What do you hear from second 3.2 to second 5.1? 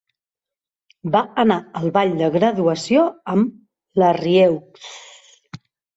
amb Larrieux.